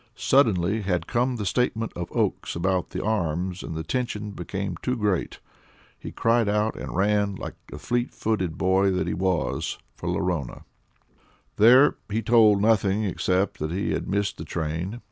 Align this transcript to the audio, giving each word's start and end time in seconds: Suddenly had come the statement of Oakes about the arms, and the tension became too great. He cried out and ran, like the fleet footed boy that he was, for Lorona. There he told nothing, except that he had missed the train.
Suddenly 0.15 0.81
had 0.81 1.05
come 1.05 1.35
the 1.35 1.45
statement 1.45 1.93
of 1.95 2.11
Oakes 2.11 2.55
about 2.55 2.89
the 2.89 3.03
arms, 3.05 3.61
and 3.61 3.75
the 3.75 3.83
tension 3.83 4.31
became 4.31 4.75
too 4.77 4.95
great. 4.95 5.39
He 5.99 6.11
cried 6.11 6.49
out 6.49 6.75
and 6.75 6.95
ran, 6.95 7.35
like 7.35 7.53
the 7.67 7.77
fleet 7.77 8.11
footed 8.11 8.57
boy 8.57 8.89
that 8.93 9.05
he 9.05 9.13
was, 9.13 9.77
for 9.95 10.09
Lorona. 10.09 10.63
There 11.57 11.97
he 12.09 12.23
told 12.23 12.63
nothing, 12.63 13.03
except 13.03 13.59
that 13.59 13.69
he 13.69 13.91
had 13.91 14.07
missed 14.09 14.39
the 14.39 14.43
train. 14.43 14.99